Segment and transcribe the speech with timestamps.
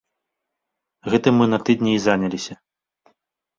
[1.11, 2.53] Гэтым мы на тыдні і заняліся.